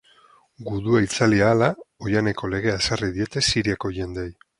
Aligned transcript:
Gudua 0.69 1.01
itzali 1.07 1.41
ahala, 1.47 1.67
oihaneko 2.05 2.49
legea 2.55 2.73
ezarri 2.81 3.11
diete 3.19 3.45
Siriako 3.49 3.93
jendeei. 3.99 4.33